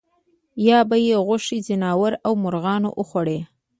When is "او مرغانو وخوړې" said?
2.25-3.39